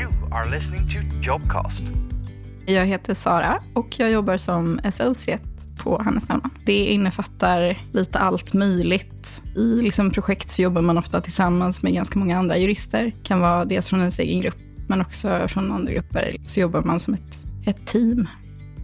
You 0.00 0.10
are 0.32 0.50
listening 0.50 0.88
to 0.90 1.16
Jobcast. 1.22 1.82
Jag 2.66 2.86
heter 2.86 3.14
Sara 3.14 3.62
och 3.74 4.00
jag 4.00 4.10
jobbar 4.10 4.36
som 4.36 4.80
associate 4.84 5.44
på 5.78 6.02
Handelsnämnden. 6.02 6.50
Det 6.66 6.84
innefattar 6.84 7.78
lite 7.92 8.18
allt 8.18 8.52
möjligt. 8.52 9.42
I 9.56 9.82
liksom 9.82 10.10
projekt 10.10 10.50
så 10.50 10.62
jobbar 10.62 10.82
man 10.82 10.98
ofta 10.98 11.20
tillsammans 11.20 11.82
med 11.82 11.94
ganska 11.94 12.18
många 12.18 12.38
andra 12.38 12.58
jurister. 12.58 13.04
Det 13.04 13.22
kan 13.22 13.40
vara 13.40 13.64
dels 13.64 13.88
från 13.88 14.00
ens 14.00 14.18
egen 14.18 14.40
grupp, 14.40 14.58
men 14.88 15.00
också 15.00 15.48
från 15.48 15.72
andra 15.72 15.92
grupper. 15.92 16.36
Så 16.46 16.60
jobbar 16.60 16.82
man 16.82 17.00
som 17.00 17.14
ett, 17.14 17.44
ett 17.66 17.86
team. 17.86 18.28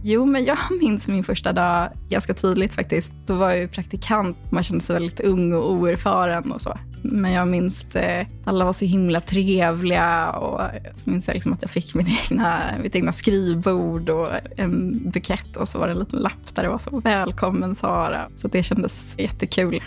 Jo, 0.03 0.25
men 0.25 0.45
jag 0.45 0.57
minns 0.81 1.07
min 1.07 1.23
första 1.23 1.53
dag 1.53 1.89
ganska 2.09 2.33
tydligt 2.33 2.73
faktiskt. 2.73 3.13
Då 3.25 3.35
var 3.35 3.49
jag 3.49 3.59
ju 3.59 3.67
praktikant. 3.67 4.37
Man 4.49 4.63
kände 4.63 4.83
sig 4.83 4.93
väldigt 4.93 5.19
ung 5.19 5.53
och 5.53 5.71
oerfaren 5.71 6.51
och 6.51 6.61
så. 6.61 6.77
Men 7.03 7.31
jag 7.31 7.47
minns 7.47 7.85
att 7.85 8.27
alla 8.45 8.65
var 8.65 8.73
så 8.73 8.85
himla 8.85 9.21
trevliga 9.21 10.29
och 10.29 10.61
så 10.95 11.09
minns 11.09 11.27
jag 11.27 11.33
liksom 11.33 11.53
att 11.53 11.61
jag 11.61 11.71
fick 11.71 11.95
min 11.95 12.07
egna, 12.29 12.61
mitt 12.83 12.95
egna 12.95 13.11
skrivbord 13.11 14.09
och 14.09 14.29
en 14.57 15.01
bukett 15.09 15.57
och 15.57 15.67
så 15.67 15.79
var 15.79 15.87
det 15.87 15.93
en 15.93 15.99
liten 15.99 16.19
lapp 16.19 16.55
där 16.55 16.63
det 16.63 16.69
var 16.69 16.79
så 16.79 16.99
välkommen 16.99 17.75
Sara. 17.75 18.27
Så 18.35 18.47
det 18.47 18.63
kändes 18.63 19.15
jättekul 19.19 19.83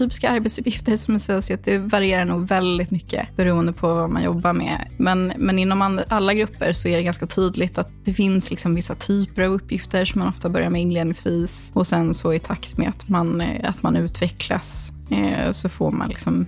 typiska 0.00 0.30
arbetsuppgifter 0.30 0.96
som 0.96 1.16
associate, 1.16 1.70
det 1.70 1.78
varierar 1.78 2.24
nog 2.24 2.48
väldigt 2.48 2.90
mycket 2.90 3.36
beroende 3.36 3.72
på 3.72 3.94
vad 3.94 4.10
man 4.10 4.22
jobbar 4.22 4.52
med. 4.52 4.88
Men, 4.96 5.32
men 5.36 5.58
inom 5.58 6.00
alla 6.08 6.34
grupper 6.34 6.72
så 6.72 6.88
är 6.88 6.96
det 6.96 7.02
ganska 7.02 7.26
tydligt 7.26 7.78
att 7.78 7.90
det 8.04 8.14
finns 8.14 8.50
liksom 8.50 8.74
vissa 8.74 8.94
typer 8.94 9.42
av 9.42 9.52
uppgifter 9.52 10.04
som 10.04 10.18
man 10.18 10.28
ofta 10.28 10.48
börjar 10.48 10.70
med 10.70 10.82
inledningsvis 10.82 11.70
och 11.74 11.86
sen 11.86 12.14
så 12.14 12.34
i 12.34 12.38
takt 12.38 12.78
med 12.78 12.88
att 12.88 13.08
man, 13.08 13.40
eh, 13.40 13.70
att 13.70 13.82
man 13.82 13.96
utvecklas 13.96 14.92
eh, 15.10 15.50
så 15.50 15.68
får 15.68 15.90
man 15.90 16.08
liksom 16.08 16.46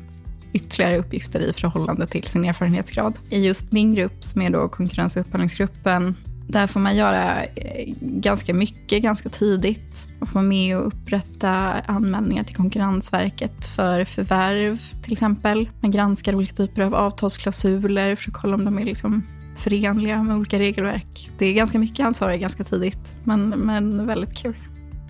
ytterligare 0.52 0.98
uppgifter 0.98 1.40
i 1.40 1.52
förhållande 1.52 2.06
till 2.06 2.24
sin 2.24 2.44
erfarenhetsgrad. 2.44 3.14
I 3.30 3.46
just 3.46 3.72
min 3.72 3.94
grupp, 3.94 4.24
som 4.24 4.42
är 4.42 4.50
då 4.50 4.68
konkurrens 4.68 5.16
och 5.16 5.20
upphandlingsgruppen, 5.20 6.14
där 6.46 6.66
får 6.66 6.80
man 6.80 6.96
göra 6.96 7.44
eh, 7.44 7.94
ganska 8.00 8.54
mycket 8.54 9.02
ganska 9.02 9.28
tidigt. 9.28 10.06
Man 10.18 10.26
får 10.26 10.34
vara 10.34 10.48
med 10.48 10.76
och 10.76 10.86
upprätta 10.86 11.50
anmälningar 11.86 12.44
till 12.44 12.56
Konkurrensverket 12.56 13.64
för 13.66 14.04
förvärv 14.04 14.78
till 15.02 15.12
exempel. 15.12 15.68
Man 15.80 15.90
granskar 15.90 16.34
olika 16.34 16.54
typer 16.54 16.82
av 16.82 16.94
avtalsklausuler 16.94 18.16
för 18.16 18.30
att 18.30 18.36
kolla 18.36 18.54
om 18.54 18.64
de 18.64 18.78
är 18.78 18.84
liksom 18.84 19.22
förenliga 19.56 20.22
med 20.22 20.36
olika 20.36 20.58
regelverk. 20.58 21.30
Det 21.38 21.46
är 21.46 21.52
ganska 21.52 21.78
mycket 21.78 22.06
ansvar 22.06 22.34
ganska 22.34 22.64
tidigt, 22.64 23.16
men, 23.24 23.48
men 23.48 24.06
väldigt 24.06 24.36
kul. 24.36 24.56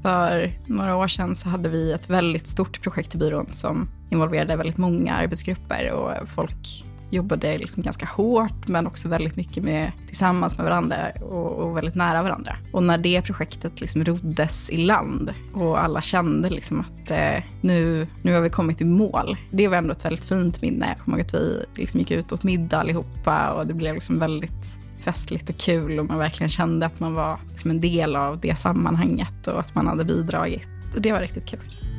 För 0.02 0.52
några 0.66 0.96
år 0.96 1.08
sedan 1.08 1.34
så 1.34 1.48
hade 1.48 1.68
vi 1.68 1.92
ett 1.92 2.10
väldigt 2.10 2.46
stort 2.46 2.82
projekt 2.82 3.14
i 3.14 3.18
byrån 3.18 3.46
som 3.50 3.88
involverade 4.10 4.56
väldigt 4.56 4.78
många 4.78 5.14
arbetsgrupper 5.14 5.90
och 5.90 6.28
folk 6.28 6.84
jobbade 7.12 7.58
liksom 7.58 7.82
ganska 7.82 8.06
hårt, 8.06 8.68
men 8.68 8.86
också 8.86 9.08
väldigt 9.08 9.36
mycket 9.36 9.64
med, 9.64 9.92
tillsammans 10.06 10.56
med 10.56 10.64
varandra 10.64 10.96
och, 11.20 11.52
och 11.52 11.76
väldigt 11.76 11.94
nära 11.94 12.22
varandra. 12.22 12.56
Och 12.72 12.82
när 12.82 12.98
det 12.98 13.22
projektet 13.22 13.80
liksom 13.80 14.04
roddes 14.04 14.70
i 14.70 14.76
land 14.76 15.34
och 15.52 15.84
alla 15.84 16.02
kände 16.02 16.50
liksom 16.50 16.80
att 16.80 17.10
eh, 17.10 17.42
nu, 17.60 18.06
nu 18.22 18.34
har 18.34 18.40
vi 18.40 18.50
kommit 18.50 18.80
i 18.80 18.84
mål. 18.84 19.36
Det 19.50 19.68
var 19.68 19.76
ändå 19.76 19.92
ett 19.92 20.04
väldigt 20.04 20.24
fint 20.24 20.62
minne. 20.62 20.88
Jag 20.88 20.98
kommer 21.04 21.18
ihåg 21.18 21.26
att 21.26 21.34
vi 21.34 21.64
liksom 21.74 22.00
gick 22.00 22.10
ut 22.10 22.32
åt 22.32 22.44
middag 22.44 22.78
allihopa 22.78 23.50
och 23.50 23.66
det 23.66 23.74
blev 23.74 23.94
liksom 23.94 24.18
väldigt 24.18 24.78
festligt 25.04 25.50
och 25.50 25.56
kul 25.56 25.98
och 25.98 26.06
man 26.06 26.18
verkligen 26.18 26.50
kände 26.50 26.86
att 26.86 27.00
man 27.00 27.14
var 27.14 27.38
liksom 27.48 27.70
en 27.70 27.80
del 27.80 28.16
av 28.16 28.40
det 28.40 28.58
sammanhanget 28.58 29.46
och 29.46 29.60
att 29.60 29.74
man 29.74 29.86
hade 29.86 30.04
bidragit. 30.04 30.68
Och 30.94 31.02
det 31.02 31.12
var 31.12 31.20
riktigt 31.20 31.46
kul. 31.46 31.91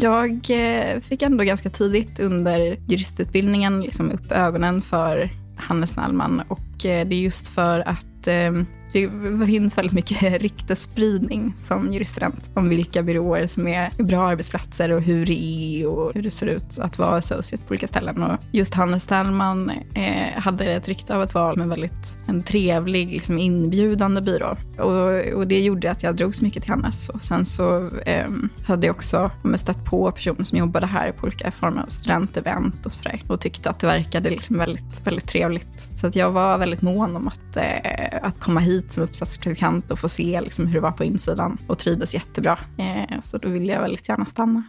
Jag 0.00 0.50
eh, 0.50 1.00
fick 1.00 1.22
ändå 1.22 1.44
ganska 1.44 1.70
tidigt 1.70 2.20
under 2.20 2.78
juristutbildningen 2.88 3.80
liksom 3.80 4.10
upp 4.10 4.32
ögonen 4.32 4.82
för 4.82 5.30
Hannes 5.56 5.96
Nallman 5.96 6.42
och 6.48 6.73
Eh, 6.84 7.06
det 7.08 7.16
är 7.16 7.20
just 7.20 7.48
för 7.48 7.88
att 7.88 8.26
ehm, 8.26 8.66
det 8.94 9.10
finns 9.46 9.78
väldigt 9.78 9.94
mycket 9.94 10.22
ryktesspridning 10.42 11.54
som 11.56 11.92
juriststudent 11.92 12.50
om 12.54 12.68
vilka 12.68 13.02
byråer 13.02 13.46
som 13.46 13.68
är 13.68 14.02
bra 14.02 14.26
arbetsplatser 14.26 14.92
och 14.92 15.02
hur 15.02 15.26
det 15.26 15.42
är 15.42 15.86
och 15.86 16.14
hur 16.14 16.22
det 16.22 16.30
ser 16.30 16.46
ut 16.46 16.78
att 16.78 16.98
vara 16.98 17.16
associate 17.16 17.64
på 17.66 17.70
olika 17.70 17.86
ställen. 17.86 18.22
Och 18.22 18.38
just 18.52 18.74
Hannes 18.74 19.06
Tellman 19.06 19.70
eh, 19.94 20.40
hade 20.40 20.64
ett 20.64 20.88
rykte 20.88 21.14
av 21.14 21.22
att 21.22 21.34
vara 21.34 21.62
en 21.62 21.68
väldigt 21.68 22.18
en 22.26 22.42
trevlig, 22.42 23.12
liksom 23.12 23.38
inbjudande 23.38 24.20
byrå. 24.20 24.56
Och, 24.78 25.34
och, 25.34 25.46
det 25.46 25.60
gjorde 25.60 25.90
att 25.90 26.02
jag 26.02 26.16
drogs 26.16 26.42
mycket 26.42 26.62
till 26.62 26.72
Hannes. 26.72 27.08
Och 27.08 27.22
sen 27.22 27.44
så 27.44 27.90
eh, 28.06 28.28
hade 28.66 28.86
jag 28.86 28.96
också 28.96 29.30
stött 29.56 29.84
på 29.84 30.12
personer 30.12 30.44
som 30.44 30.58
jobbade 30.58 30.86
här 30.86 31.12
på 31.12 31.26
olika 31.26 31.50
former 31.50 31.82
av 31.82 31.86
studentevent 31.86 32.86
och 32.86 32.92
sådär. 32.92 33.22
Och 33.28 33.40
tyckte 33.40 33.70
att 33.70 33.78
det 33.78 33.86
verkade 33.86 34.30
liksom 34.30 34.58
väldigt, 34.58 35.06
väldigt 35.06 35.28
trevligt. 35.28 35.88
Så 35.96 36.06
att 36.06 36.16
jag 36.16 36.30
var 36.30 36.58
väldigt 36.64 36.82
mån 36.82 37.16
om 37.16 37.28
att, 37.28 37.56
eh, 37.56 38.18
att 38.22 38.40
komma 38.40 38.60
hit 38.60 38.92
som 38.92 39.02
uppsatspraktikant 39.02 39.90
och 39.90 39.98
få 39.98 40.08
se 40.08 40.40
liksom 40.40 40.66
hur 40.66 40.74
det 40.74 40.80
var 40.80 40.92
på 40.92 41.04
insidan 41.04 41.58
och 41.66 41.78
trivdes 41.78 42.14
jättebra. 42.14 42.58
Eh, 42.78 43.20
så 43.20 43.38
då 43.38 43.48
ville 43.48 43.72
jag 43.72 43.80
väldigt 43.80 44.08
gärna 44.08 44.26
stanna. 44.26 44.62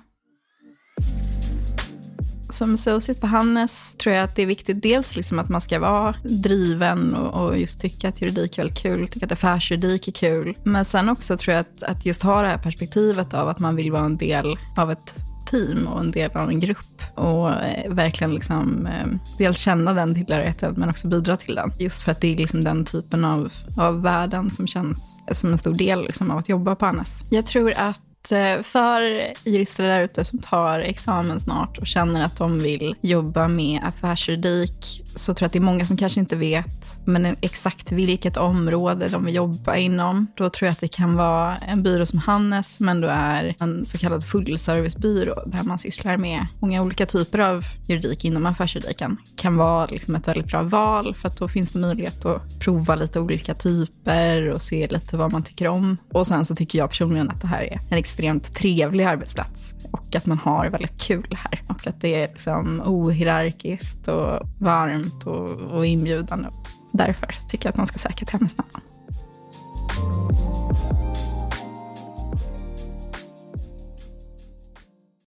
Som 2.50 2.74
associate 2.74 3.22
på 3.22 3.28
Hannes 3.28 3.96
tror 3.96 4.16
jag 4.16 4.24
att 4.24 4.36
det 4.36 4.42
är 4.42 4.46
viktigt 4.46 4.82
dels 4.82 5.16
liksom 5.16 5.40
att 5.40 5.50
man 5.50 5.62
ska 5.62 5.80
vara 5.80 6.16
driven 6.24 7.16
och, 7.16 7.46
och, 7.46 7.58
just 7.58 7.80
tycka 7.80 8.10
att 8.10 8.22
juridik 8.22 8.58
är 8.58 8.62
väldigt 8.62 8.82
kul, 8.82 9.08
tycka 9.08 9.26
att 9.26 9.32
affärsjuridik 9.32 10.08
är 10.08 10.12
kul. 10.12 10.58
Men 10.64 10.86
sen 10.86 11.10
också 11.10 11.38
tror 11.38 11.54
jag 11.54 11.62
att, 11.62 11.84
att 11.84 12.06
just 12.06 12.24
ha 12.24 12.42
det 12.42 12.48
här 12.48 12.58
perspektivet 12.58 13.34
av 13.34 13.50
att 13.50 13.60
man 13.60 13.76
vill 13.76 13.92
vara 13.92 14.06
en 14.06 14.18
del 14.18 14.58
av 14.78 14.92
ett 14.92 15.16
team 15.56 15.88
och 15.88 16.00
en 16.00 16.12
del 16.12 16.32
av 16.34 16.50
en 16.50 16.60
grupp. 16.60 17.02
Och 17.16 17.52
eh, 17.52 17.94
verkligen 17.94 18.34
liksom, 18.34 18.88
eh, 18.88 19.08
dels 19.38 19.60
känna 19.60 19.94
den 19.94 20.14
tillhörigheten 20.14 20.74
men 20.78 20.90
också 20.90 21.08
bidra 21.08 21.38
till 21.38 21.56
den. 21.56 21.72
Just 21.80 22.02
för 22.02 22.12
att 22.12 22.22
det 22.22 22.34
är 22.34 22.38
liksom 22.38 22.64
den 22.64 22.86
typen 22.86 23.26
av, 23.26 23.54
av 23.78 24.02
världen 24.02 24.52
som 24.52 24.68
känns 24.68 25.24
som 25.32 25.52
en 25.52 25.58
stor 25.58 25.74
del 25.74 26.04
liksom 26.04 26.32
av 26.32 26.38
att 26.38 26.50
jobba 26.50 26.76
på 26.76 26.86
Annas. 26.86 27.24
Jag 27.30 27.46
tror 27.46 27.74
att 27.78 28.02
Eh, 28.31 28.62
för 28.62 29.02
jurister 29.44 29.88
där 29.88 30.02
ute 30.02 30.24
som 30.24 30.40
tar 30.40 30.80
examen 30.80 31.40
snart 31.40 31.78
och 31.78 31.88
känner 31.88 32.25
att 32.25 32.38
de 32.38 32.59
vill 32.59 32.96
jobba 33.02 33.47
med 33.47 33.81
affärsjuridik 33.84 35.02
så 35.16 35.34
tror 35.34 35.46
jag 35.46 35.47
att 35.47 35.53
det 35.53 35.59
är 35.59 35.62
många 35.62 35.86
som 35.86 35.97
kanske 35.97 36.19
inte 36.19 36.35
vet 36.35 36.97
men 37.06 37.35
exakt 37.41 37.91
vilket 37.91 38.38
område 38.38 39.08
de 39.08 39.25
vill 39.25 39.35
jobba 39.35 39.75
inom. 39.75 40.28
Då 40.35 40.50
tror 40.50 40.68
jag 40.68 40.72
att 40.72 40.80
det 40.80 40.88
kan 40.88 41.16
vara 41.16 41.56
en 41.56 41.84
byrå 41.84 42.06
som 42.06 42.19
Hannes, 42.19 42.80
men 42.80 43.02
då 43.02 43.08
är 43.08 43.56
en 43.59 43.85
så 43.85 43.97
kallad 43.97 44.28
fullservicebyrå 44.28 45.34
där 45.46 45.64
man 45.64 45.80
sysslar 45.80 46.18
med 46.18 46.47
många 46.59 46.81
olika 46.81 47.06
typer 47.06 47.40
av 47.40 47.66
juridik 47.88 48.25
inom 48.25 48.46
affärsjuridiken. 48.46 49.18
Kan 49.35 49.58
vara 49.58 49.85
liksom 49.85 50.16
ett 50.16 50.28
väldigt 50.28 50.47
bra 50.47 50.64
val 50.64 51.16
för 51.16 51.28
att 51.28 51.38
då 51.38 51.47
finns 51.47 51.72
det 51.72 51.80
möjlighet 51.80 52.25
att 52.25 52.59
prova 52.59 52.96
lite 52.96 53.19
olika 53.19 53.53
typer 53.53 54.50
och 54.50 54.62
se 54.62 54.88
lite 54.88 55.18
vad 55.18 55.31
man 55.31 55.44
tycker 55.44 55.68
om. 55.68 55.97
Och 56.12 56.28
sen 56.28 56.46
så 56.46 56.56
tycker 56.56 56.80
jag 56.80 56.90
personligen 56.90 57.30
att 57.30 57.41
det 57.41 57.47
här 57.47 57.64
är 57.64 57.80
en 57.90 57.97
extremt 58.16 58.56
trevlig 58.56 59.03
arbetsplats 59.03 59.76
och 59.92 60.16
att 60.16 60.26
man 60.26 60.38
har 60.38 60.70
väldigt 60.70 61.02
kul 61.02 61.38
här 61.40 61.62
och 61.68 61.88
att 61.88 62.02
det 62.02 62.16
är 62.16 62.28
liksom 62.28 62.81
ohierarkiskt 62.86 64.08
och 64.08 64.40
varmt 64.59 65.24
och, 65.24 65.50
och 65.50 65.86
inbjudande. 65.86 66.48
Därför 66.92 67.28
tycker 67.48 67.66
jag 67.66 67.72
att 67.72 67.78
man 67.78 67.88
ska 67.88 68.00
söka 68.00 68.26
till 68.26 68.40
hennes 68.40 68.58
namn. 68.58 68.70